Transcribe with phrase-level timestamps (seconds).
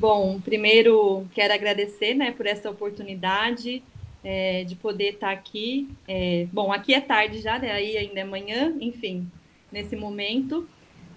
[0.00, 3.82] Bom, primeiro quero agradecer, né, por essa oportunidade
[4.24, 5.90] é, de poder estar aqui.
[6.08, 7.70] É, bom, aqui é tarde já, né?
[7.70, 9.30] Aí ainda é manhã, enfim,
[9.70, 10.66] nesse momento.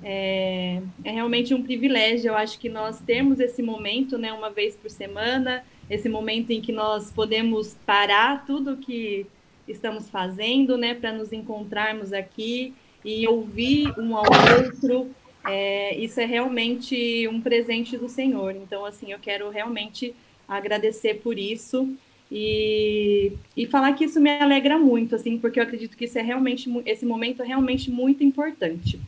[0.04, 4.76] É, é, realmente um privilégio, eu acho que nós temos esse momento, né, uma vez
[4.76, 9.26] por semana, esse momento em que nós podemos parar tudo que
[9.66, 12.74] estamos fazendo, né, para nos encontrarmos aqui
[13.06, 15.10] e ouvir um ao outro.
[15.46, 18.56] É, isso é realmente um presente do Senhor.
[18.56, 20.16] Então, assim, eu quero realmente
[20.48, 21.96] agradecer por isso
[22.32, 26.22] e, e falar que isso me alegra muito, assim, porque eu acredito que isso é
[26.22, 29.00] realmente esse momento é realmente muito importante.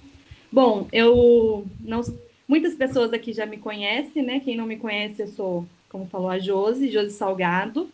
[0.52, 2.02] Bom, eu não.
[2.48, 4.40] Muitas pessoas aqui já me conhecem, né?
[4.40, 7.90] Quem não me conhece, eu sou, como falou a Josi, Josi Salgado.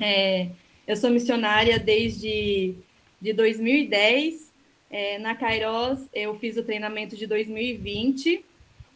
[0.00, 0.48] É,
[0.86, 2.74] eu sou missionária desde
[3.20, 4.50] de 2010.
[4.90, 8.44] É, na Kairos, eu fiz o treinamento de 2020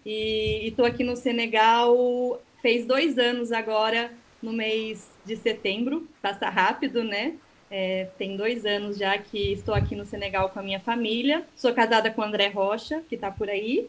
[0.07, 2.41] e estou aqui no Senegal.
[2.63, 6.09] Fez dois anos agora, no mês de setembro.
[6.23, 7.35] Passa rápido, né?
[7.71, 11.47] É, tem dois anos já que estou aqui no Senegal com a minha família.
[11.57, 13.89] Sou casada com o André Rocha, que está por aí.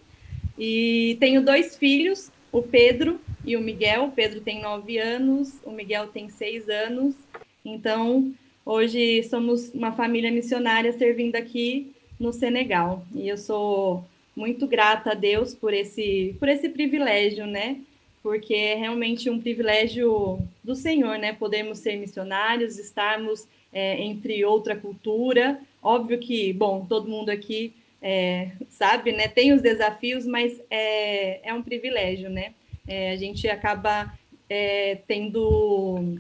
[0.58, 4.06] E tenho dois filhos, o Pedro e o Miguel.
[4.06, 7.16] O Pedro tem nove anos, o Miguel tem seis anos.
[7.64, 8.34] Então,
[8.66, 13.06] hoje somos uma família missionária servindo aqui no Senegal.
[13.16, 17.78] E eu sou muito grata a Deus por esse, por esse privilégio, né?
[18.24, 21.34] Porque é realmente um privilégio do Senhor, né?
[21.34, 25.60] Podermos ser missionários, estarmos é, entre outra cultura.
[25.82, 29.28] Óbvio que, bom, todo mundo aqui é, sabe, né?
[29.28, 32.54] Tem os desafios, mas é, é um privilégio, né?
[32.88, 34.14] É, a gente acaba
[34.50, 36.20] é, tendo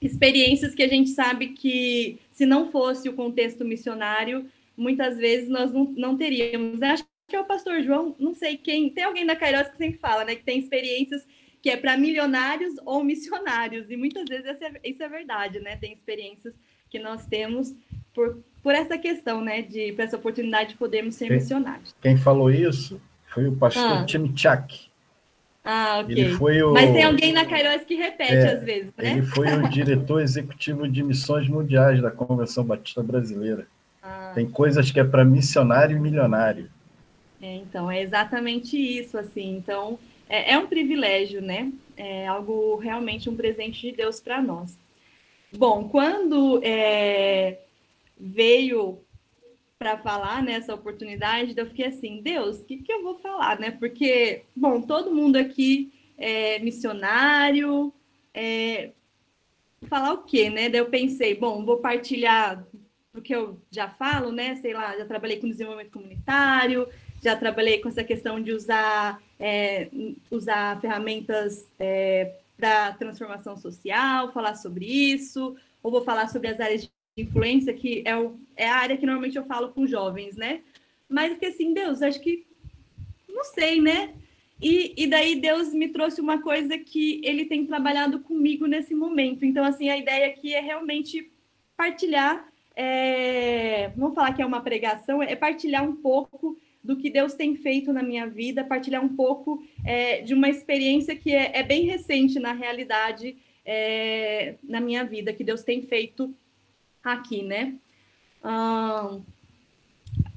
[0.00, 5.72] experiências que a gente sabe que, se não fosse o contexto missionário, muitas vezes nós
[5.72, 6.80] não, não teríamos.
[6.82, 9.98] Acho que é o pastor João, não sei quem, tem alguém da Kairos que sempre
[9.98, 10.34] fala, né?
[10.34, 11.26] Que tem experiências
[11.62, 15.76] que é para milionários ou missionários, e muitas vezes é, isso é verdade, né?
[15.76, 16.54] Tem experiências
[16.88, 17.74] que nós temos
[18.14, 21.94] por, por essa questão, né, de por essa oportunidade de podermos ser quem, missionários.
[22.02, 24.06] Quem falou isso foi o pastor ah.
[24.36, 24.89] Chak.
[25.64, 26.16] Ah, ok.
[26.16, 29.12] Ele foi o, Mas tem alguém na Kairos que repete é, às vezes, né?
[29.12, 33.66] Ele foi o diretor executivo de missões mundiais da Convenção Batista Brasileira.
[34.02, 34.32] Ah.
[34.34, 36.70] Tem coisas que é para missionário e milionário.
[37.42, 39.56] É, então, é exatamente isso, assim.
[39.56, 41.70] Então, é, é um privilégio, né?
[41.96, 44.78] É algo realmente um presente de Deus para nós.
[45.52, 47.58] Bom, quando é,
[48.18, 48.98] veio
[49.80, 53.70] para falar nessa oportunidade, eu fiquei assim, Deus, o que, que eu vou falar, né?
[53.70, 57.90] Porque, bom, todo mundo aqui é missionário,
[58.34, 58.90] é,
[59.88, 60.68] falar o quê, né?
[60.68, 62.62] Daí eu pensei, bom, vou partilhar
[63.14, 64.54] o que eu já falo, né?
[64.56, 66.86] Sei lá, já trabalhei com desenvolvimento comunitário,
[67.22, 69.88] já trabalhei com essa questão de usar, é,
[70.30, 76.82] usar ferramentas é, para transformação social, falar sobre isso, ou vou falar sobre as áreas
[76.82, 80.60] de influência, que é, o, é a área que normalmente eu falo com jovens, né?
[81.08, 82.46] Mas que assim, Deus, acho que
[83.28, 84.14] não sei, né?
[84.60, 89.44] E, e daí Deus me trouxe uma coisa que ele tem trabalhado comigo nesse momento.
[89.44, 91.30] Então, assim, a ideia aqui é realmente
[91.76, 97.34] partilhar, é, vamos falar que é uma pregação, é partilhar um pouco do que Deus
[97.34, 101.62] tem feito na minha vida, partilhar um pouco é, de uma experiência que é, é,
[101.62, 106.34] bem recente na realidade é, na minha vida, que Deus tem feito
[107.02, 107.74] aqui, né?
[108.44, 109.22] Hum,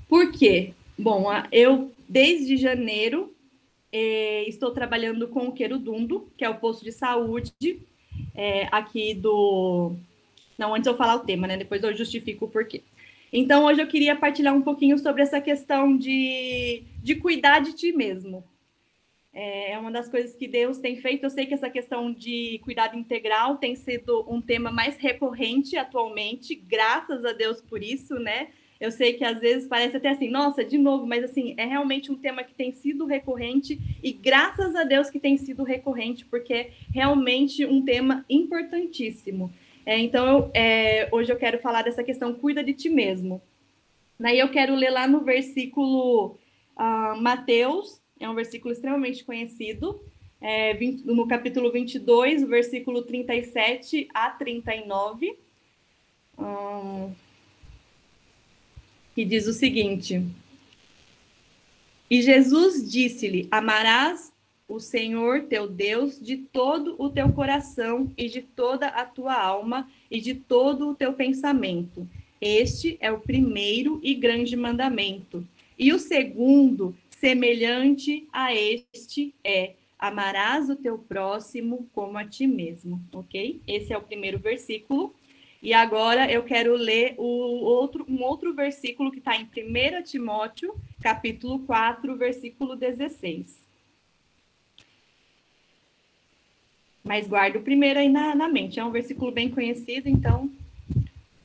[0.08, 0.74] por quê?
[0.98, 3.34] Bom, eu desde janeiro
[3.92, 7.54] é, estou trabalhando com o Querudundo, que é o posto de saúde
[8.36, 9.94] é, aqui do.
[10.58, 11.58] Não, antes eu falar o tema, né?
[11.58, 12.82] Depois eu justifico o porquê.
[13.32, 17.92] Então, hoje eu queria partilhar um pouquinho sobre essa questão de, de cuidar de ti
[17.92, 18.44] mesmo.
[19.34, 21.24] É, é uma das coisas que Deus tem feito.
[21.24, 26.54] Eu sei que essa questão de cuidado integral tem sido um tema mais recorrente atualmente,
[26.54, 28.50] graças a Deus por isso, né?
[28.80, 32.12] Eu sei que às vezes parece até assim, nossa, de novo, mas assim, é realmente
[32.12, 36.54] um tema que tem sido recorrente e graças a Deus que tem sido recorrente, porque
[36.54, 39.54] é realmente um tema importantíssimo.
[39.86, 43.42] É, então, é, hoje eu quero falar dessa questão, cuida de ti mesmo.
[44.20, 46.38] Daí eu quero ler lá no versículo
[46.78, 50.02] uh, Mateus, é um versículo extremamente conhecido,
[50.40, 55.38] é, 20, no capítulo 22, versículo 37 a 39,
[56.38, 57.12] um,
[59.14, 60.26] que diz o seguinte:
[62.10, 64.34] E Jesus disse-lhe: Amarás
[64.68, 69.90] o Senhor teu Deus de todo o teu coração e de toda a tua alma
[70.10, 72.08] e de todo o teu pensamento.
[72.42, 75.48] Este é o primeiro e grande mandamento.
[75.78, 83.02] E o segundo, semelhante a este, é: amarás o teu próximo como a ti mesmo,
[83.14, 83.62] ok?
[83.66, 85.16] Esse é o primeiro versículo.
[85.62, 90.76] E agora eu quero ler o outro, um outro versículo que está em 1 Timóteo,
[91.02, 93.64] capítulo 4, versículo 16.
[97.06, 98.82] Mas guardo o primeiro aí na, na mente.
[98.82, 100.52] É um versículo bem conhecido, então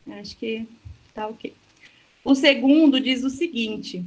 [0.09, 0.67] acho que
[1.15, 1.55] tá ok.
[2.25, 4.05] O segundo diz o seguinte: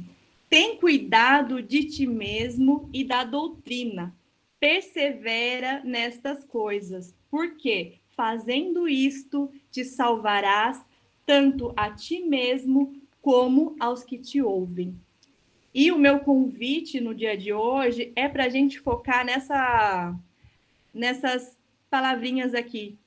[0.52, 4.14] tem cuidado de ti mesmo e da doutrina.
[4.60, 10.84] Persevera nestas coisas, porque fazendo isto te salvarás
[11.24, 14.94] tanto a ti mesmo como aos que te ouvem.
[15.72, 20.14] E o meu convite no dia de hoje é para a gente focar nessa,
[20.92, 21.58] nessas
[21.88, 22.98] palavrinhas aqui,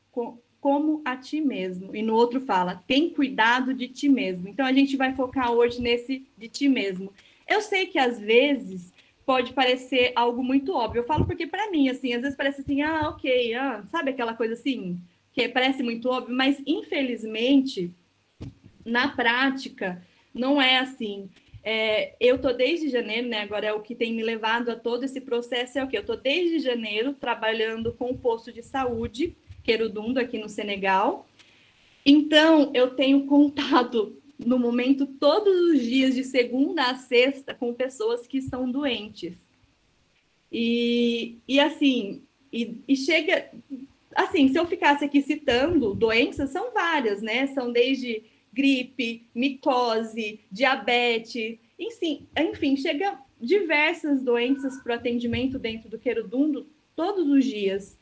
[0.60, 1.96] como a ti mesmo.
[1.96, 4.48] E no outro fala, tem cuidado de ti mesmo.
[4.48, 7.14] Então a gente vai focar hoje nesse de ti mesmo.
[7.48, 8.94] Eu sei que às vezes
[9.26, 11.00] pode parecer algo muito óbvio.
[11.00, 14.34] Eu falo porque para mim, assim, às vezes parece assim, ah, ok, ah, sabe aquela
[14.34, 15.00] coisa assim,
[15.34, 17.92] que parece muito óbvio, mas infelizmente,
[18.86, 20.02] na prática,
[20.34, 21.30] não é assim.
[21.64, 23.42] É, eu tô desde janeiro, né?
[23.42, 26.06] Agora é o que tem me levado a todo esse processo é o que eu
[26.06, 31.28] tô desde janeiro trabalhando com o posto de saúde Querudundo aqui no Senegal.
[32.06, 38.28] Então eu tenho contato no momento todos os dias, de segunda a sexta, com pessoas
[38.28, 39.34] que estão doentes.
[40.52, 43.52] E, e assim, e, e chega.
[44.16, 47.48] Assim, se eu ficasse aqui citando doenças, são várias, né?
[47.48, 48.24] São desde
[48.54, 56.66] gripe, micose, diabetes, enfim, enfim, chega diversas doenças para o atendimento dentro do Querudundo
[56.96, 58.00] todos os dias.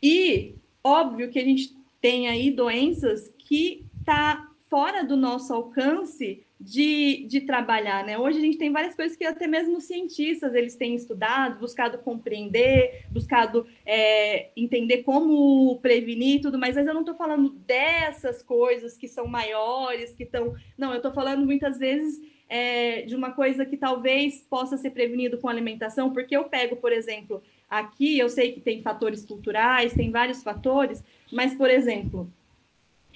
[0.00, 0.54] E
[0.84, 7.40] óbvio que a gente tem aí doenças que tá fora do nosso alcance de, de
[7.40, 8.18] trabalhar, né?
[8.18, 13.06] Hoje a gente tem várias coisas que até mesmo cientistas eles têm estudado, buscado compreender,
[13.10, 19.26] buscado é, entender como prevenir tudo mas eu não estou falando dessas coisas que são
[19.26, 20.54] maiores, que estão.
[20.76, 25.38] Não, eu estou falando muitas vezes é, de uma coisa que talvez possa ser prevenido
[25.38, 30.10] com alimentação, porque eu pego, por exemplo, aqui, eu sei que tem fatores culturais, tem
[30.10, 31.02] vários fatores,
[31.32, 32.30] mas, por exemplo,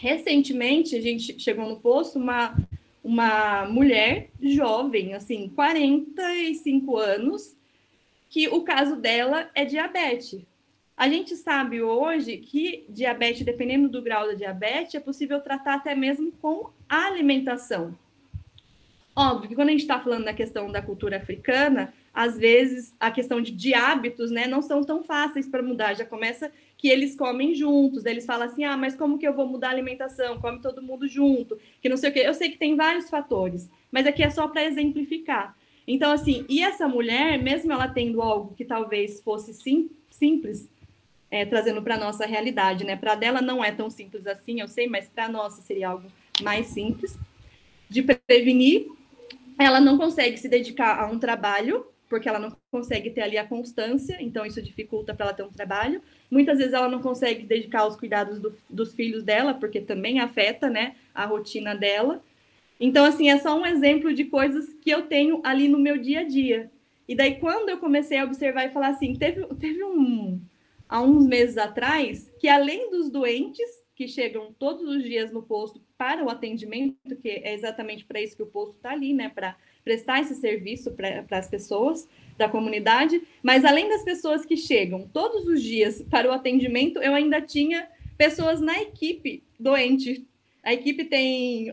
[0.00, 2.56] Recentemente, a gente chegou no posto uma,
[3.04, 7.54] uma mulher jovem, assim, 45 anos,
[8.30, 10.40] que o caso dela é diabetes.
[10.96, 15.94] A gente sabe hoje que diabetes, dependendo do grau da diabetes, é possível tratar até
[15.94, 17.94] mesmo com alimentação.
[19.14, 23.10] Óbvio que quando a gente está falando da questão da cultura africana, às vezes a
[23.10, 25.92] questão de, de hábitos né, não são tão fáceis para mudar.
[25.92, 26.50] Já começa
[26.80, 28.06] que eles comem juntos.
[28.06, 30.40] Eles falam assim: ah, mas como que eu vou mudar a alimentação?
[30.40, 32.20] Come todo mundo junto, que não sei o quê.
[32.20, 35.54] Eu sei que tem vários fatores, mas aqui é só para exemplificar.
[35.86, 40.70] Então, assim, e essa mulher, mesmo ela tendo algo que talvez fosse sim, simples,
[41.30, 42.96] é, trazendo para nossa realidade, né?
[42.96, 46.08] Para dela não é tão simples assim, eu sei, mas para nossa seria algo
[46.40, 47.18] mais simples
[47.90, 48.86] de prevenir.
[49.58, 53.46] Ela não consegue se dedicar a um trabalho porque ela não consegue ter ali a
[53.46, 56.02] constância, então isso dificulta para ela ter um trabalho.
[56.28, 60.68] Muitas vezes ela não consegue dedicar aos cuidados do, dos filhos dela, porque também afeta,
[60.68, 62.20] né, a rotina dela.
[62.80, 66.20] Então, assim, é só um exemplo de coisas que eu tenho ali no meu dia
[66.20, 66.68] a dia.
[67.06, 70.40] E daí, quando eu comecei a observar e falar assim, teve, teve um,
[70.88, 75.80] há uns meses atrás, que além dos doentes, que chegam todos os dias no posto
[75.96, 79.56] para o atendimento, que é exatamente para isso que o posto está ali, né, para
[79.84, 85.46] prestar esse serviço para as pessoas da comunidade, mas além das pessoas que chegam todos
[85.46, 90.26] os dias para o atendimento, eu ainda tinha pessoas na equipe doente.
[90.62, 91.72] A equipe tem,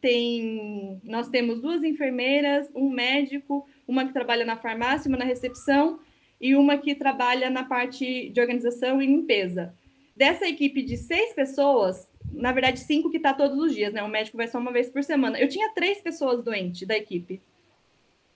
[0.00, 6.00] tem nós temos duas enfermeiras, um médico, uma que trabalha na farmácia, uma na recepção
[6.40, 9.74] e uma que trabalha na parte de organização e limpeza.
[10.16, 14.02] Dessa equipe de seis pessoas, na verdade, cinco que está todos os dias, né?
[14.02, 15.38] O médico vai só uma vez por semana.
[15.38, 17.40] Eu tinha três pessoas doentes da equipe.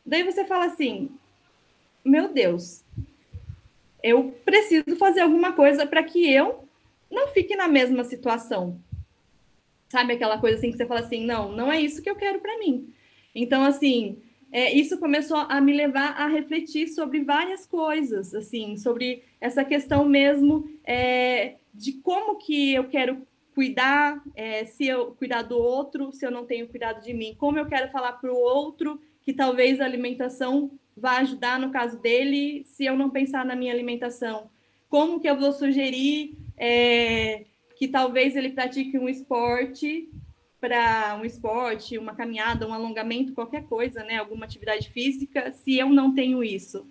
[0.04, 1.10] Daí você fala assim:
[2.04, 2.84] meu Deus,
[4.02, 6.64] eu preciso fazer alguma coisa para que eu
[7.10, 8.80] não fique na mesma situação.
[9.88, 12.40] Sabe aquela coisa assim que você fala assim: não, não é isso que eu quero
[12.40, 12.92] para mim.
[13.34, 14.18] Então, assim,
[14.50, 20.06] é, isso começou a me levar a refletir sobre várias coisas, assim, sobre essa questão
[20.06, 23.27] mesmo é, de como que eu quero
[23.58, 27.58] cuidar, é, se eu cuidar do outro, se eu não tenho cuidado de mim, como
[27.58, 32.62] eu quero falar para o outro que talvez a alimentação vá ajudar no caso dele,
[32.64, 34.48] se eu não pensar na minha alimentação,
[34.88, 37.46] como que eu vou sugerir é,
[37.76, 40.08] que talvez ele pratique um esporte
[40.60, 45.88] para um esporte, uma caminhada, um alongamento, qualquer coisa, né, alguma atividade física, se eu
[45.88, 46.86] não tenho isso.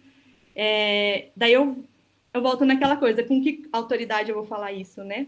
[0.54, 1.82] é, daí eu,
[2.34, 5.28] eu volto naquela coisa, com que autoridade eu vou falar isso, né?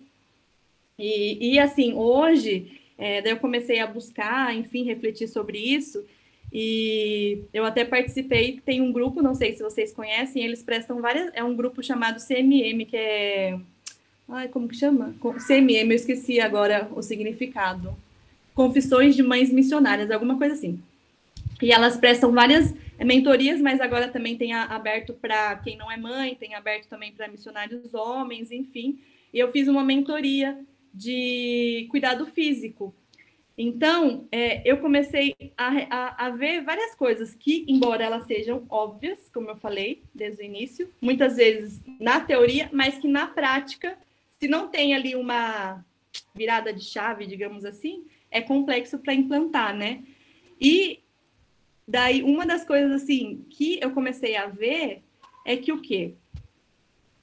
[1.00, 6.06] E, e assim, hoje, é, daí eu comecei a buscar, enfim, refletir sobre isso,
[6.52, 11.32] e eu até participei, tem um grupo, não sei se vocês conhecem, eles prestam várias,
[11.34, 13.58] é um grupo chamado CMM, que é,
[14.28, 15.16] ai, como que chama?
[15.48, 17.96] CMM, eu esqueci agora o significado.
[18.54, 20.82] Confissões de Mães Missionárias, alguma coisa assim.
[21.62, 26.36] E elas prestam várias mentorias, mas agora também tem aberto para quem não é mãe,
[26.36, 29.00] tem aberto também para missionários homens, enfim.
[29.34, 30.58] E eu fiz uma mentoria
[30.94, 32.94] de cuidado físico.
[33.58, 39.30] Então, é, eu comecei a, a, a, ver várias coisas que, embora elas sejam óbvias,
[39.34, 43.98] como eu falei desde o início, muitas vezes na teoria, mas que na prática,
[44.30, 45.84] se não tem ali uma
[46.34, 50.04] virada de chave, digamos assim, é complexo para implantar, né?
[50.60, 51.00] E
[51.90, 55.02] Daí, uma das coisas assim que eu comecei a ver
[55.44, 56.14] é que o quê?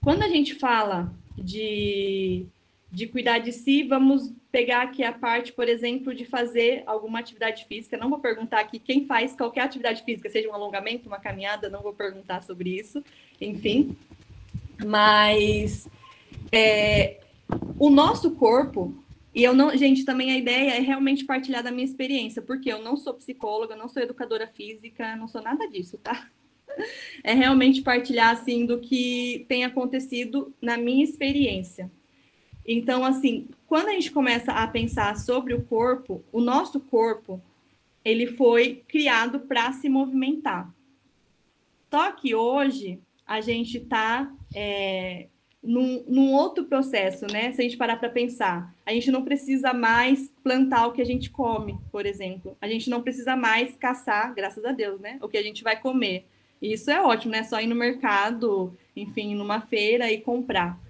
[0.03, 2.47] Quando a gente fala de,
[2.91, 7.65] de cuidar de si, vamos pegar aqui a parte, por exemplo, de fazer alguma atividade
[7.67, 7.97] física.
[7.97, 11.83] Não vou perguntar aqui quem faz qualquer atividade física, seja um alongamento, uma caminhada, não
[11.83, 13.03] vou perguntar sobre isso,
[13.41, 13.97] enfim.
[14.85, 15.89] Mas
[16.53, 17.21] é,
[17.79, 18.95] o nosso corpo,
[19.35, 22.83] e eu não, gente, também a ideia é realmente partilhar da minha experiência, porque eu
[22.83, 26.29] não sou psicóloga, não sou educadora física, não sou nada disso, tá?
[27.23, 31.91] É realmente partilhar assim do que tem acontecido na minha experiência.
[32.67, 37.41] Então, assim, quando a gente começa a pensar sobre o corpo, o nosso corpo,
[38.05, 40.75] ele foi criado para se movimentar.
[41.91, 45.27] Só que hoje a gente está é,
[45.63, 47.53] num, num, outro processo, né?
[47.53, 51.07] Se a gente parar para pensar, a gente não precisa mais plantar o que a
[51.07, 52.57] gente come, por exemplo.
[52.61, 55.19] A gente não precisa mais caçar, graças a Deus, né?
[55.21, 56.27] O que a gente vai comer.
[56.61, 57.43] E isso é ótimo, né?
[57.43, 60.81] Só ir no mercado, enfim, numa feira e comprar.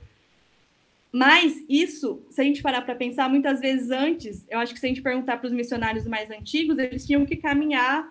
[1.12, 4.86] Mas isso, se a gente parar para pensar, muitas vezes antes, eu acho que se
[4.86, 8.10] a gente perguntar para os missionários mais antigos, eles tinham que caminhar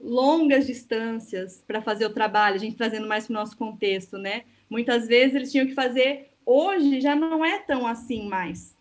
[0.00, 4.44] longas distâncias para fazer o trabalho, a gente trazendo mais para o nosso contexto, né?
[4.68, 6.30] Muitas vezes eles tinham que fazer.
[6.44, 8.76] Hoje já não é tão assim mais.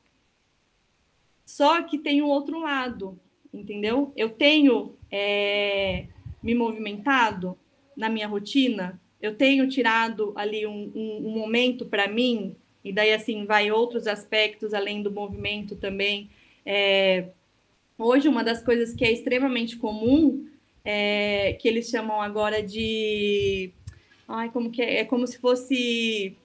[1.45, 3.19] Só que tem um outro lado,
[3.53, 4.11] entendeu?
[4.15, 6.07] Eu tenho é,
[6.41, 7.57] me movimentado
[7.95, 13.11] na minha rotina, eu tenho tirado ali um, um, um momento para mim, e daí
[13.11, 16.29] assim vai outros aspectos além do movimento também.
[16.65, 17.25] É,
[17.97, 20.47] hoje, uma das coisas que é extremamente comum,
[20.85, 23.73] é, que eles chamam agora de
[24.27, 25.01] Ai, como que é?
[25.01, 26.35] É como se fosse.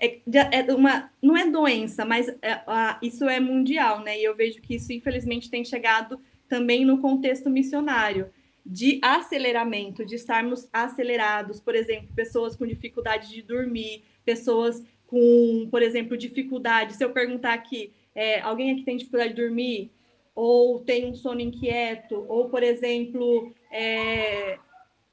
[0.00, 0.18] É,
[0.52, 2.60] é uma, não é doença, mas é,
[3.00, 4.18] isso é mundial, né?
[4.18, 8.28] E eu vejo que isso, infelizmente, tem chegado também no contexto missionário
[8.66, 15.82] de aceleramento, de estarmos acelerados, por exemplo, pessoas com dificuldade de dormir, pessoas com, por
[15.82, 16.94] exemplo, dificuldade.
[16.94, 19.90] Se eu perguntar aqui, é, alguém aqui tem dificuldade de dormir,
[20.34, 24.58] ou tem um sono inquieto, ou, por exemplo, é,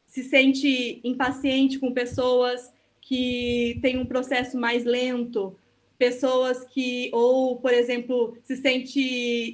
[0.05, 5.55] se sente impaciente com pessoas que têm um processo mais lento,
[5.98, 9.00] pessoas que, ou, por exemplo, se sente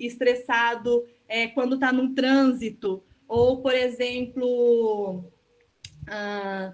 [0.06, 5.26] estressado é, quando está num trânsito, ou, por exemplo,
[6.08, 6.74] ah,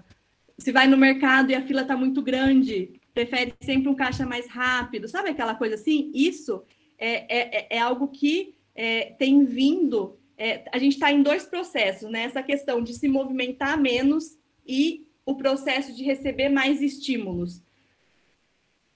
[0.56, 4.48] se vai no mercado e a fila está muito grande, prefere sempre um caixa mais
[4.48, 6.10] rápido, sabe aquela coisa assim?
[6.12, 6.62] Isso
[6.98, 12.10] é, é, é algo que é, tem vindo é, a gente está em dois processos,
[12.10, 12.24] né?
[12.24, 17.62] Essa questão de se movimentar menos e o processo de receber mais estímulos.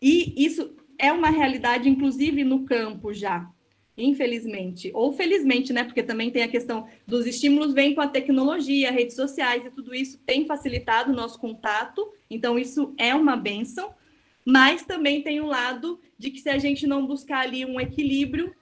[0.01, 3.49] E isso é uma realidade, inclusive, no campo já,
[3.97, 4.91] infelizmente.
[4.95, 5.85] Ou felizmente, né?
[5.85, 9.95] Porque também tem a questão dos estímulos, vem com a tecnologia, redes sociais e tudo
[9.95, 13.95] isso tem facilitado o nosso contato, então isso é uma benção,
[14.49, 18.57] mas também tem o lado de que se a gente não buscar ali um equilíbrio,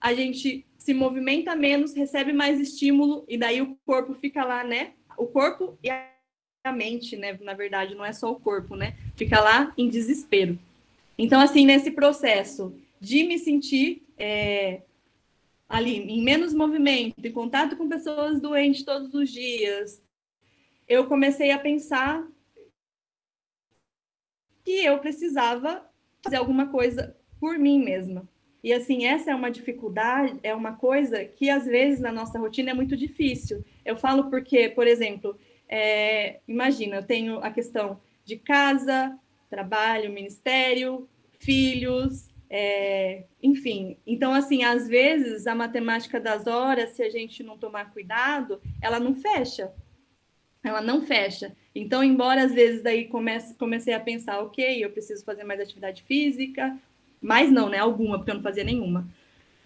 [0.00, 4.92] a gente se movimenta menos, recebe mais estímulo, e daí o corpo fica lá, né?
[5.18, 7.36] O corpo e a mente, né?
[7.42, 8.96] Na verdade, não é só o corpo, né?
[9.16, 10.56] Fica lá em desespero.
[11.18, 14.82] Então, assim, nesse processo de me sentir é,
[15.68, 20.00] ali em menos movimento, em contato com pessoas doentes todos os dias,
[20.86, 22.24] eu comecei a pensar
[24.64, 25.84] que eu precisava
[26.22, 28.26] fazer alguma coisa por mim mesma.
[28.62, 32.70] E assim, essa é uma dificuldade, é uma coisa que às vezes na nossa rotina
[32.70, 33.62] é muito difícil.
[33.84, 39.18] Eu falo porque, por exemplo, é, imagina, eu tenho a questão de casa,
[39.50, 41.06] trabalho, ministério,
[41.38, 43.98] filhos, é, enfim.
[44.06, 48.98] Então, assim, às vezes a matemática das horas, se a gente não tomar cuidado, ela
[48.98, 49.74] não fecha.
[50.62, 51.54] Ela não fecha.
[51.74, 56.02] Então, embora às vezes daí comece, comecei a pensar, ok, eu preciso fazer mais atividade
[56.04, 56.78] física,
[57.20, 57.78] mas não, né?
[57.78, 59.06] Alguma, porque eu não fazia nenhuma.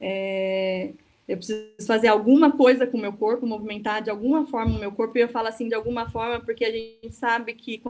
[0.01, 0.93] É,
[1.27, 4.93] eu preciso fazer alguma coisa com o meu corpo, movimentar de alguma forma o meu
[4.93, 7.83] corpo, e eu falo assim de alguma forma, porque a gente sabe que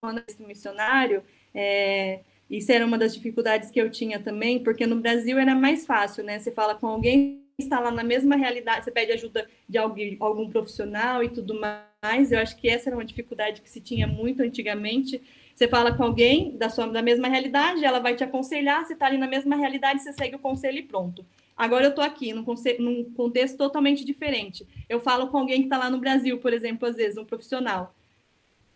[0.00, 1.22] quando é missionário,
[1.54, 5.86] é, isso era uma das dificuldades que eu tinha também, porque no Brasil era mais
[5.86, 6.38] fácil, né?
[6.38, 10.48] Você fala com alguém está lá na mesma realidade, você pede ajuda de alguém, algum
[10.48, 12.32] profissional e tudo mais.
[12.32, 15.20] Eu acho que essa era uma dificuldade que se tinha muito antigamente.
[15.54, 19.06] Você fala com alguém da sua da mesma realidade, ela vai te aconselhar, você está
[19.06, 21.24] ali na mesma realidade, você segue o conselho e pronto.
[21.56, 22.44] Agora eu estou aqui num,
[22.78, 24.66] num contexto totalmente diferente.
[24.88, 27.94] Eu falo com alguém que está lá no Brasil, por exemplo, às vezes, um profissional.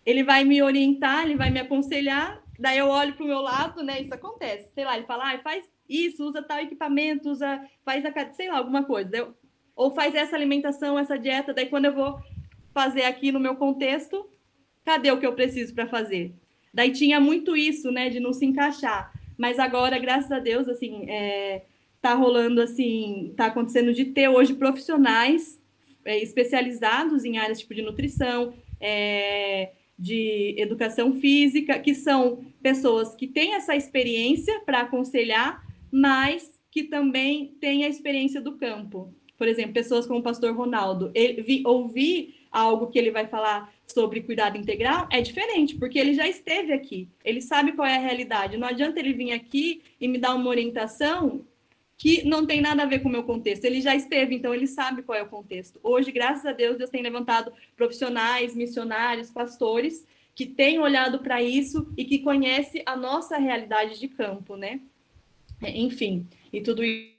[0.04, 3.82] Ele vai me orientar, ele vai me aconselhar, daí eu olho para o meu lado,
[3.82, 4.00] né?
[4.00, 4.70] Isso acontece.
[4.72, 8.58] Sei lá, ele fala, ah, faz isso, usa tal equipamento, usa, faz a, sei lá,
[8.58, 9.16] alguma coisa.
[9.16, 9.34] Eu,
[9.74, 12.18] ou faz essa alimentação, essa dieta, daí quando eu vou
[12.72, 14.28] fazer aqui no meu contexto,
[14.84, 16.34] cadê o que eu preciso para fazer?
[16.72, 19.12] Daí tinha muito isso, né, de não se encaixar.
[19.36, 21.62] Mas agora, graças a Deus, assim, é,
[22.00, 25.60] tá rolando assim, tá acontecendo de ter hoje profissionais
[26.04, 33.26] é, especializados em áreas tipo de nutrição, é, de educação física, que são pessoas que
[33.26, 35.65] têm essa experiência para aconselhar,
[35.96, 39.14] mas que também têm a experiência do campo.
[39.38, 43.72] Por exemplo, pessoas como o pastor Ronaldo, ele, vi, ouvir algo que ele vai falar
[43.86, 48.00] sobre cuidado integral é diferente, porque ele já esteve aqui, ele sabe qual é a
[48.00, 48.58] realidade.
[48.58, 51.46] Não adianta ele vir aqui e me dar uma orientação
[51.96, 53.64] que não tem nada a ver com o meu contexto.
[53.64, 55.80] Ele já esteve, então ele sabe qual é o contexto.
[55.82, 61.90] Hoje, graças a Deus, Deus tem levantado profissionais, missionários, pastores que têm olhado para isso
[61.96, 64.78] e que conhecem a nossa realidade de campo, né?
[65.62, 67.16] É, enfim, e tudo isso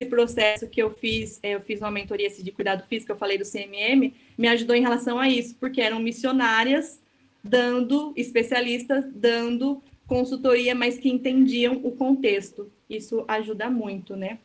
[0.00, 3.36] esse processo que eu fiz, é, eu fiz uma mentoria de cuidado físico, eu falei
[3.36, 7.02] do CMM, me ajudou em relação a isso, porque eram missionárias
[7.42, 12.70] dando, especialistas dando consultoria, mas que entendiam o contexto.
[12.88, 14.38] Isso ajuda muito, né?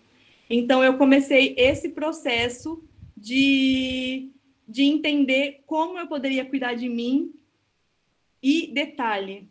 [0.50, 2.82] Então, eu comecei esse processo
[3.16, 4.30] de,
[4.68, 7.34] de entender como eu poderia cuidar de mim.
[8.42, 9.48] E, detalhe,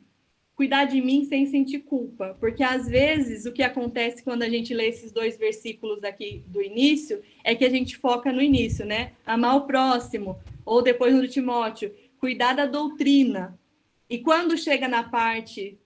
[0.57, 4.73] cuidar de mim sem sentir culpa, porque às vezes o que acontece quando a gente
[4.73, 9.13] lê esses dois versículos aqui do início é que a gente foca no início, né?
[9.27, 13.59] Amar o próximo, ou depois no Timóteo, cuidar da doutrina.
[14.09, 15.79] E quando chega na parte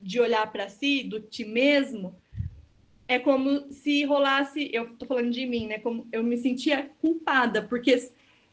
[0.00, 2.16] de olhar para si, do ti mesmo,
[3.06, 5.78] é como se rolasse, eu estou falando de mim, né?
[5.78, 7.94] Como eu me sentia culpada, porque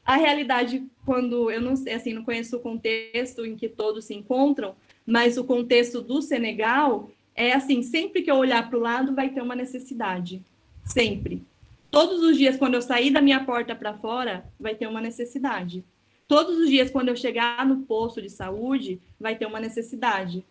[0.03, 4.13] a realidade, quando eu não sei, assim, não conheço o contexto em que todos se
[4.13, 4.75] encontram,
[5.05, 9.29] mas o contexto do Senegal é assim: sempre que eu olhar para o lado, vai
[9.29, 10.41] ter uma necessidade.
[10.83, 11.43] Sempre.
[11.91, 15.83] Todos os dias, quando eu sair da minha porta para fora, vai ter uma necessidade.
[16.27, 20.43] Todos os dias, quando eu chegar no posto de saúde, vai ter uma necessidade.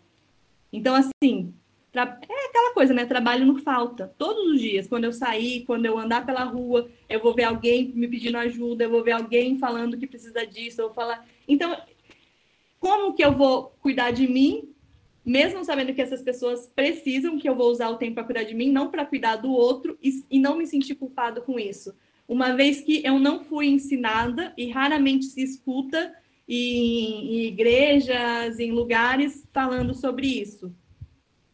[0.73, 1.53] Então, assim,
[1.93, 3.05] é aquela coisa, né?
[3.07, 4.13] Trabalho não falta.
[4.19, 7.93] Todos os dias, quando eu sair, quando eu andar pela rua, eu vou ver alguém
[7.95, 11.27] me pedindo ajuda, eu vou ver alguém falando que precisa disso, eu vou falar.
[11.47, 11.77] Então,
[12.85, 14.69] como que eu vou cuidar de mim,
[15.25, 18.55] mesmo sabendo que essas pessoas precisam que eu vou usar o tempo para cuidar de
[18.55, 21.95] mim, não para cuidar do outro e, e não me sentir culpado com isso?
[22.29, 26.15] Uma vez que eu não fui ensinada e raramente se escuta
[26.47, 30.71] em, em igrejas, em lugares falando sobre isso.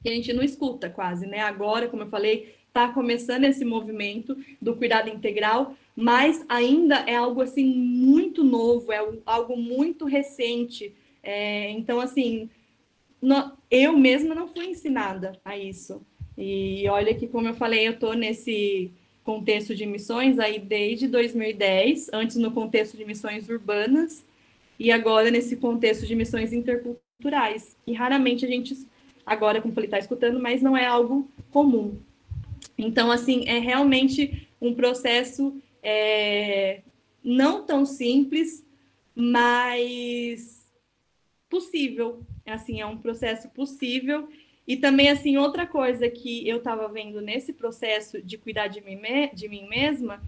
[0.02, 1.38] Que a gente não escuta quase, né?
[1.42, 7.40] Agora, como eu falei, está começando esse movimento do cuidado integral, mas ainda é algo
[7.40, 10.92] assim muito novo, é algo muito recente.
[11.22, 12.48] É, então, assim,
[13.70, 16.02] eu mesma não fui ensinada a isso.
[16.37, 18.90] E olha que, como eu falei, eu estou nesse
[19.22, 24.24] contexto de missões aí desde 2010, antes no contexto de missões urbanas,
[24.78, 27.76] e agora nesse contexto de missões interculturais.
[27.87, 28.76] E raramente a gente,
[29.26, 31.98] agora, como ele está escutando, mas não é algo comum.
[32.78, 36.80] Então, assim, é realmente um processo é,
[37.22, 38.66] não tão simples,
[39.14, 40.59] mas
[41.50, 42.24] possível.
[42.46, 44.28] Assim, é um processo possível.
[44.66, 48.98] E também, assim, outra coisa que eu estava vendo nesse processo de cuidar de mim,
[49.34, 50.22] de mim mesma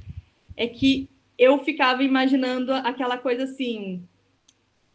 [0.56, 1.08] é que
[1.38, 4.06] eu ficava imaginando aquela coisa assim,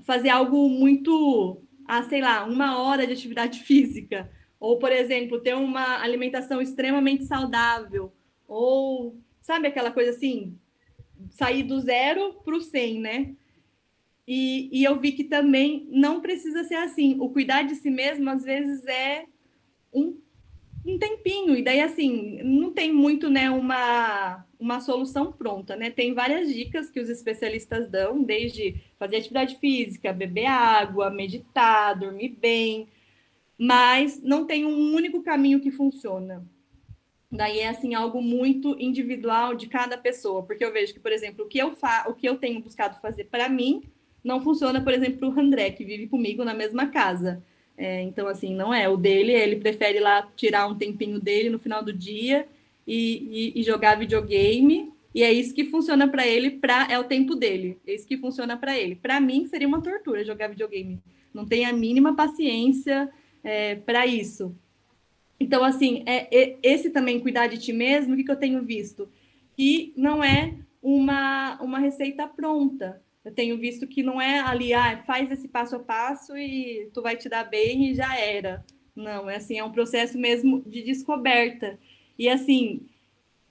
[0.02, 5.56] fazer algo muito, ah, sei lá, uma hora de atividade física, ou, por exemplo, ter
[5.56, 8.12] uma alimentação extremamente saudável,
[8.48, 10.58] ou, sabe, aquela coisa assim,
[11.32, 13.36] sair do zero para o 100, né?
[14.28, 17.18] E, e eu vi que também não precisa ser assim.
[17.20, 19.26] O cuidar de si mesmo, às vezes, é
[19.94, 20.18] um
[20.88, 21.56] um tempinho.
[21.56, 25.90] E daí, assim, não tem muito, né, uma, uma solução pronta, né?
[25.90, 32.30] Tem várias dicas que os especialistas dão, desde fazer atividade física, beber água, meditar, dormir
[32.40, 32.88] bem,
[33.58, 36.46] mas não tem um único caminho que funciona.
[37.30, 41.44] Daí é assim algo muito individual de cada pessoa, porque eu vejo que, por exemplo,
[41.44, 43.84] o que eu fa o que eu tenho buscado fazer para mim
[44.28, 47.42] não funciona, por exemplo, para o André, que vive comigo na mesma casa.
[47.78, 48.90] É, então, assim, não é.
[48.90, 52.46] O dele, ele prefere lá tirar um tempinho dele no final do dia
[52.86, 54.92] e, e, e jogar videogame.
[55.16, 57.80] E é isso que funciona para ele, pra, é o tempo dele.
[57.88, 58.96] É isso que funciona para ele.
[58.96, 61.00] Para mim, seria uma tortura jogar videogame.
[61.34, 63.10] Não tem a mínima paciência
[63.44, 64.54] é, para isso.
[65.40, 68.62] Então, assim, é, é, esse também cuidar de ti mesmo, o que, que eu tenho
[68.63, 69.08] visto?
[69.56, 73.02] Que não é uma, uma receita pronta.
[73.28, 77.02] Eu tenho visto que não é ali, ah, faz esse passo a passo e tu
[77.02, 78.66] vai te dar bem e já era.
[78.96, 81.78] Não, é assim, é um processo mesmo de descoberta.
[82.18, 82.88] E assim,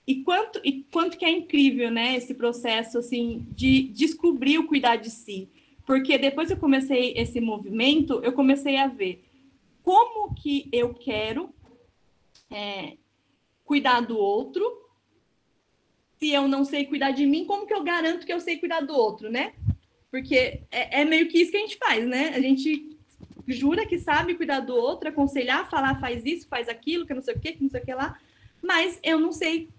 [0.07, 4.95] e quanto, e quanto que é incrível, né, esse processo, assim, de descobrir o cuidar
[4.95, 5.47] de si.
[5.85, 9.23] Porque depois eu comecei esse movimento, eu comecei a ver
[9.83, 11.53] como que eu quero
[12.49, 12.97] é,
[13.63, 14.86] cuidar do outro,
[16.19, 18.81] se eu não sei cuidar de mim, como que eu garanto que eu sei cuidar
[18.81, 19.53] do outro, né?
[20.09, 22.29] Porque é, é, meio que isso que a gente faz, né?
[22.35, 22.97] A gente
[23.47, 27.35] jura que sabe cuidar do outro, aconselhar, falar, faz isso, faz aquilo, que não sei
[27.35, 28.17] o que, que não sei o que lá,
[28.61, 29.69] mas eu não sei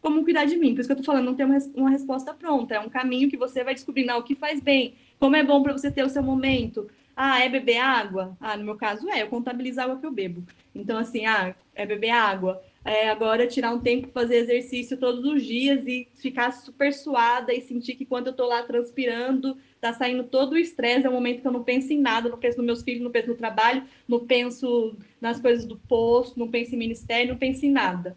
[0.00, 0.74] como cuidar de mim.
[0.74, 2.74] Por isso que eu tô falando, não tem uma, uma resposta pronta.
[2.74, 5.62] É um caminho que você vai descobrindo ah, o que faz bem, como é bom
[5.62, 6.88] para você ter o seu momento.
[7.14, 8.36] Ah, é beber água?
[8.40, 10.44] Ah, no meu caso é, eu contabilizo a água que eu bebo.
[10.74, 15.44] Então, assim, ah, é beber água é, agora tirar um tempo fazer exercício todos os
[15.44, 20.22] dias e ficar super suada e sentir que quando eu tô lá transpirando, tá saindo
[20.22, 22.66] todo o estresse, é um momento que eu não penso em nada, não penso nos
[22.66, 26.78] meus filhos, não penso no trabalho, não penso nas coisas do posto, não penso em
[26.78, 28.16] ministério, não penso em nada.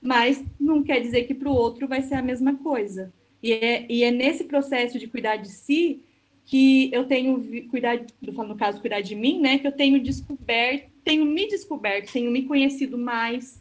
[0.00, 3.12] Mas não quer dizer que para o outro vai ser a mesma coisa.
[3.42, 6.02] E é, e é nesse processo de cuidar de si
[6.46, 9.58] que eu tenho cuidar, no caso, cuidar de mim, né?
[9.58, 13.60] Que eu tenho descoberto, tenho me descoberto, tenho me conhecido mais,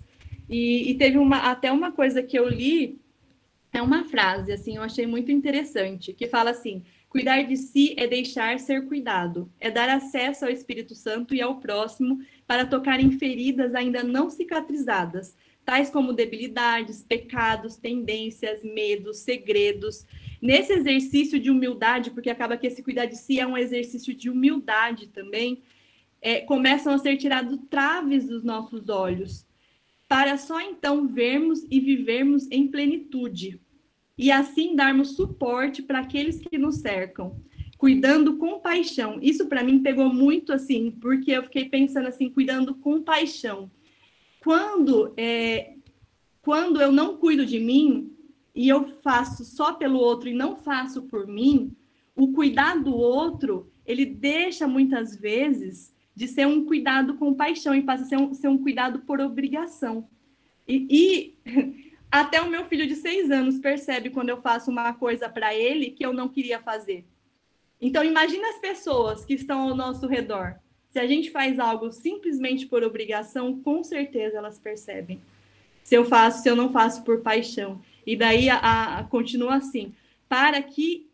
[0.52, 3.00] e, e, teve uma, até uma coisa que eu li,
[3.72, 8.06] é uma frase, assim, eu achei muito interessante, que fala assim: cuidar de si é
[8.06, 13.12] deixar ser cuidado, é dar acesso ao Espírito Santo e ao próximo para tocar em
[13.12, 20.06] feridas ainda não cicatrizadas, tais como debilidades, pecados, tendências, medos, segredos.
[20.42, 24.30] Nesse exercício de humildade, porque acaba que esse cuidar de si é um exercício de
[24.30, 25.62] humildade também,
[26.22, 29.50] é, começam a ser tirados traves dos nossos olhos
[30.12, 33.62] para só então vermos e vivermos em plenitude,
[34.18, 37.40] e assim darmos suporte para aqueles que nos cercam,
[37.78, 39.20] cuidando com paixão.
[39.22, 43.72] Isso para mim pegou muito assim, porque eu fiquei pensando assim, cuidando com paixão.
[44.44, 45.76] Quando é,
[46.42, 48.12] quando eu não cuido de mim
[48.54, 51.74] e eu faço só pelo outro e não faço por mim,
[52.18, 57.82] o cuidar do outro, ele deixa muitas vezes de ser um cuidado com paixão e
[57.82, 60.08] passa a ser um, ser um cuidado por obrigação.
[60.68, 65.30] E, e até o meu filho de seis anos percebe quando eu faço uma coisa
[65.30, 67.06] para ele que eu não queria fazer.
[67.80, 70.56] Então, imagine as pessoas que estão ao nosso redor.
[70.90, 75.22] Se a gente faz algo simplesmente por obrigação, com certeza elas percebem.
[75.84, 77.82] Se eu faço, se eu não faço por paixão.
[78.06, 79.94] E daí a, a continua assim,
[80.28, 81.10] para que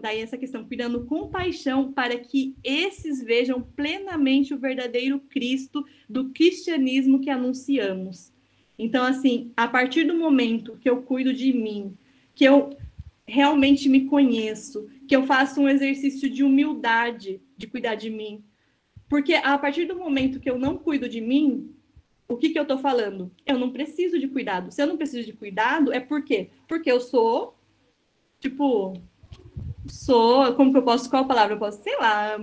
[0.00, 6.30] daí essa questão, cuidando com paixão para que esses vejam plenamente o verdadeiro Cristo do
[6.30, 8.32] cristianismo que anunciamos.
[8.78, 11.96] Então, assim, a partir do momento que eu cuido de mim,
[12.34, 12.76] que eu
[13.26, 18.42] realmente me conheço, que eu faço um exercício de humildade de cuidar de mim.
[19.08, 21.72] Porque a partir do momento que eu não cuido de mim,
[22.26, 23.30] o que, que eu estou falando?
[23.46, 24.72] Eu não preciso de cuidado.
[24.72, 26.48] Se eu não preciso de cuidado, é por quê?
[26.66, 27.54] Porque eu sou,
[28.40, 28.94] tipo,
[29.88, 32.38] sou, como que eu posso, qual palavra eu posso, sei lá,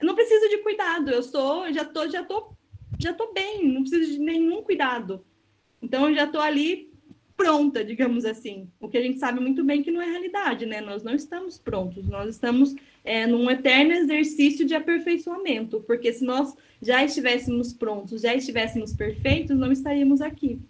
[0.00, 2.52] não preciso de cuidado, eu sou, já tô, já tô,
[2.98, 5.24] já tô bem, não preciso de nenhum cuidado.
[5.82, 6.88] Então eu já tô ali
[7.36, 8.68] pronta, digamos assim.
[8.80, 10.80] O que a gente sabe muito bem que não é realidade, né?
[10.80, 16.54] Nós não estamos prontos, nós estamos é, num eterno exercício de aperfeiçoamento, porque se nós
[16.82, 20.60] já estivéssemos prontos, já estivéssemos perfeitos, não estaríamos aqui.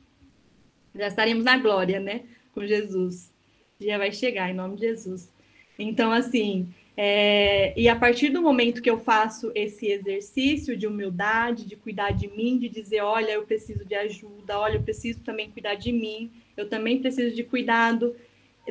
[0.94, 2.22] Já estaríamos na glória, né?
[2.52, 3.32] Com Jesus
[3.78, 5.32] dia vai chegar, em nome de Jesus.
[5.78, 11.64] Então, assim, é, e a partir do momento que eu faço esse exercício de humildade,
[11.64, 15.48] de cuidar de mim, de dizer, olha, eu preciso de ajuda, olha, eu preciso também
[15.48, 18.16] cuidar de mim, eu também preciso de cuidado,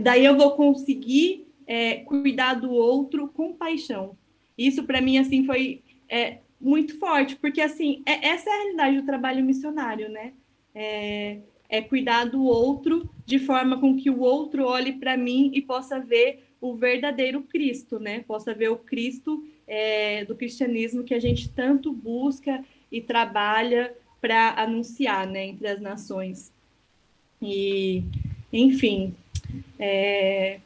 [0.01, 4.17] daí eu vou conseguir é, cuidar do outro com paixão.
[4.57, 8.97] Isso para mim assim foi é, muito forte, porque assim, é, essa é a realidade
[8.97, 10.33] do trabalho missionário, né?
[11.69, 15.99] É, cuidar do outro de forma com que o outro olhe para mim e possa
[15.99, 18.23] ver o verdadeiro Cristo, né?
[18.25, 24.51] Possa ver o Cristo é, do cristianismo que a gente tanto busca e trabalha para
[24.61, 26.51] anunciar, né, entre as nações.
[27.41, 28.03] E,
[28.51, 29.13] enfim,
[29.77, 30.59] é,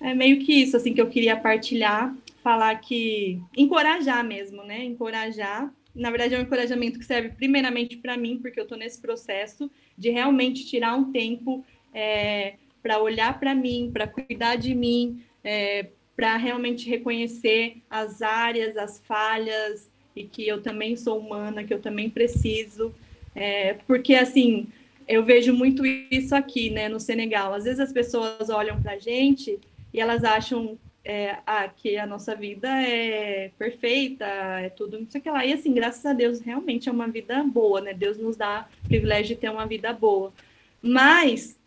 [0.00, 4.84] é meio que isso assim que eu queria partilhar, falar que encorajar mesmo, né?
[4.84, 5.72] Encorajar.
[5.94, 9.70] Na verdade, é um encorajamento que serve primeiramente para mim, porque eu estou nesse processo
[9.96, 15.88] de realmente tirar um tempo é, para olhar para mim, para cuidar de mim, é,
[16.16, 21.80] para realmente reconhecer as áreas, as falhas, e que eu também sou humana, que eu
[21.80, 22.94] também preciso.
[23.34, 24.68] É, porque, assim,
[25.08, 27.54] eu vejo muito isso aqui, né, no Senegal.
[27.54, 29.58] Às vezes as pessoas olham para a gente
[29.92, 35.20] e elas acham é, ah, que a nossa vida é perfeita, é tudo, não sei
[35.20, 35.44] o que lá.
[35.44, 37.94] E assim, graças a Deus, realmente é uma vida boa, né?
[37.94, 40.32] Deus nos dá o privilégio de ter uma vida boa.
[40.82, 41.58] Mas,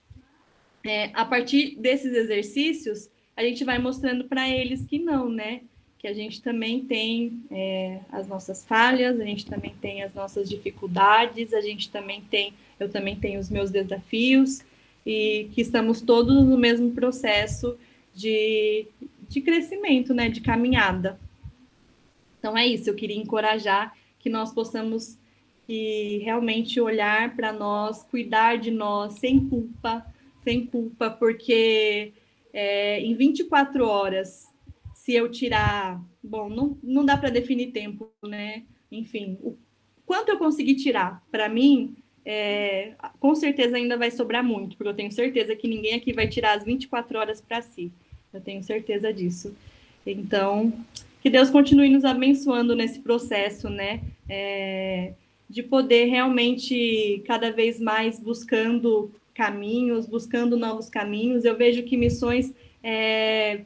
[0.85, 5.61] é, a partir desses exercícios, a gente vai mostrando para eles que não, né?
[5.97, 10.47] Que a gente também tem é, as nossas falhas, a gente também tem as nossas
[10.47, 14.61] dificuldades, a gente também tem, eu também tenho os meus desafios,
[15.05, 17.77] e que estamos todos no mesmo processo
[18.15, 18.85] de,
[19.33, 21.19] de crescimento, né, de caminhada.
[22.39, 25.17] Então é isso, eu queria encorajar que nós possamos
[25.65, 30.05] que realmente olhar para nós, cuidar de nós sem culpa,
[30.41, 32.13] sem culpa, porque
[32.53, 34.45] é, em 24 horas,
[34.93, 38.63] se eu tirar, bom, não, não dá para definir tempo, né?
[38.91, 39.57] Enfim, o
[40.05, 44.95] quanto eu conseguir tirar, para mim, é, com certeza ainda vai sobrar muito, porque eu
[44.95, 47.91] tenho certeza que ninguém aqui vai tirar as 24 horas para si.
[48.33, 49.55] Eu tenho certeza disso.
[50.05, 50.73] Então,
[51.21, 54.01] que Deus continue nos abençoando nesse processo, né?
[54.27, 55.13] É,
[55.49, 61.45] de poder realmente cada vez mais buscando caminhos, buscando novos caminhos.
[61.45, 63.65] Eu vejo que missões é,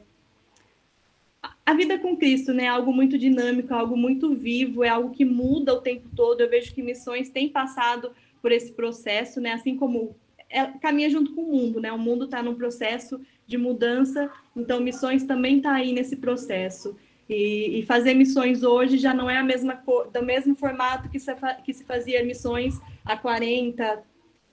[1.64, 5.24] a vida com Cristo, né, é algo muito dinâmico, algo muito vivo, é algo que
[5.24, 6.40] muda o tempo todo.
[6.40, 10.16] Eu vejo que missões têm passado por esse processo, né, assim como
[10.48, 11.92] é, caminha junto com o mundo, né?
[11.92, 16.94] O mundo está num processo de mudança, então missões também está aí nesse processo.
[17.28, 19.82] E, e, fazer missões hoje já não é a mesma
[20.12, 21.34] do mesmo formato que se,
[21.64, 24.02] que se fazia missões há 40,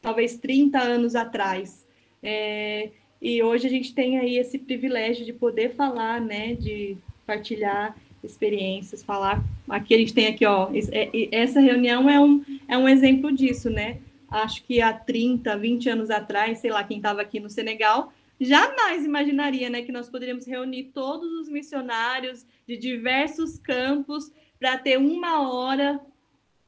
[0.01, 1.87] talvez 30 anos atrás.
[2.23, 2.89] É,
[3.21, 9.03] e hoje a gente tem aí esse privilégio de poder falar, né, de partilhar experiências,
[9.03, 9.43] falar.
[9.69, 13.69] Aqui a gente tem aqui, ó, é, essa reunião é um, é um exemplo disso,
[13.69, 13.99] né?
[14.29, 19.05] Acho que há 30, 20 anos atrás, sei lá, quem estava aqui no Senegal, jamais
[19.05, 25.49] imaginaria né, que nós poderíamos reunir todos os missionários de diversos campos para ter uma
[25.51, 25.99] hora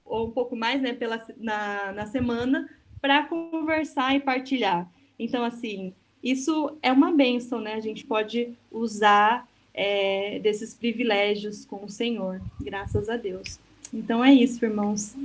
[0.06, 2.70] ou um pouco mais né, pela, na, na semana
[3.02, 4.90] para conversar e partilhar.
[5.20, 7.74] Então, assim, isso é uma bênção, né?
[7.74, 13.60] A gente pode usar é, desses privilégios com o Senhor, graças a Deus.
[13.94, 15.16] Então é isso, irmãos.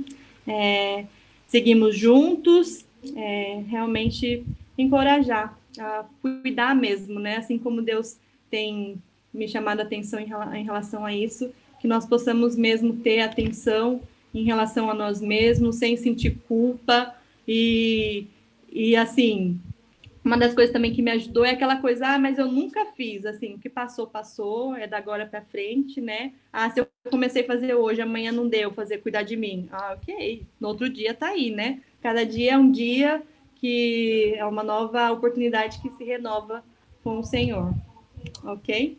[0.47, 1.05] É,
[1.47, 4.45] seguimos juntos, é, realmente
[4.77, 7.37] encorajar a cuidar mesmo, né?
[7.37, 8.17] Assim como Deus
[8.49, 9.01] tem
[9.33, 14.01] me chamado a atenção em, relação a isso, que nós possamos mesmo ter atenção
[14.33, 17.15] em relação a nós mesmos, sem sentir culpa
[17.47, 18.27] e,
[18.71, 19.59] e assim,
[20.23, 23.25] uma das coisas também que me ajudou é aquela coisa, ah, mas eu nunca fiz,
[23.25, 26.31] assim, o que passou, passou, é da agora para frente, né?
[26.51, 29.67] Ah, se eu comecei a fazer hoje, amanhã não deu, fazer cuidar de mim.
[29.71, 31.81] Ah, ok, no outro dia tá aí, né?
[32.01, 33.21] Cada dia é um dia
[33.63, 36.61] que é uma nova oportunidade que se renova
[37.01, 37.73] com o Senhor.
[38.43, 38.97] Ok?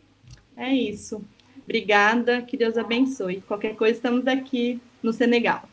[0.57, 1.23] É isso.
[1.63, 3.41] Obrigada, que Deus abençoe.
[3.41, 5.69] Qualquer coisa, estamos aqui no Senegal.